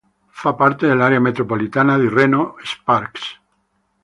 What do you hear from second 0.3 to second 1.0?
Fa parte